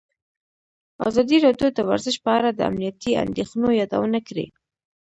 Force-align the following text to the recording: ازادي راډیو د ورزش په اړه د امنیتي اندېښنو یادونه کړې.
ازادي 1.07 1.37
راډیو 1.45 1.69
د 1.73 1.79
ورزش 1.89 2.15
په 2.25 2.29
اړه 2.37 2.49
د 2.53 2.59
امنیتي 2.69 3.11
اندېښنو 3.25 3.67
یادونه 3.81 4.19
کړې. 4.27 4.45